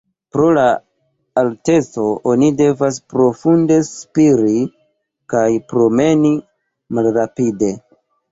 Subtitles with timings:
[0.35, 0.61] Pro la
[1.41, 4.63] alteco oni devas profunde spiri
[5.35, 6.33] kaj promeni
[6.99, 7.71] malrapide.